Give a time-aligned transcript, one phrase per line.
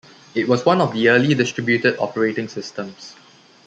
[0.33, 3.15] It was one of the early distributed operating systems.